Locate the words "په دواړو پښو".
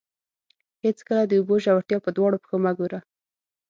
2.03-2.57